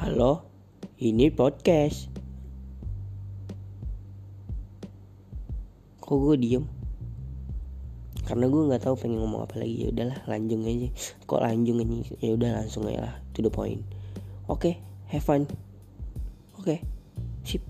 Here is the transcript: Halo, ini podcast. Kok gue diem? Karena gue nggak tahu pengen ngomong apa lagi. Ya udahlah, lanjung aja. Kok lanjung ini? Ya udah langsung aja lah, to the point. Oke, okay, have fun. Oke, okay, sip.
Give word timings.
Halo, 0.00 0.48
ini 0.96 1.28
podcast. 1.28 2.08
Kok 6.00 6.16
gue 6.24 6.36
diem? 6.40 6.64
Karena 8.24 8.48
gue 8.48 8.64
nggak 8.64 8.80
tahu 8.80 8.96
pengen 8.96 9.20
ngomong 9.20 9.44
apa 9.44 9.60
lagi. 9.60 9.84
Ya 9.84 9.92
udahlah, 9.92 10.24
lanjung 10.24 10.64
aja. 10.64 10.88
Kok 11.28 11.44
lanjung 11.44 11.84
ini? 11.84 12.08
Ya 12.16 12.32
udah 12.32 12.64
langsung 12.64 12.88
aja 12.88 13.12
lah, 13.12 13.14
to 13.36 13.44
the 13.44 13.52
point. 13.52 13.84
Oke, 14.48 14.72
okay, 14.72 14.74
have 15.12 15.20
fun. 15.20 15.44
Oke, 16.56 16.64
okay, 16.64 16.78
sip. 17.44 17.60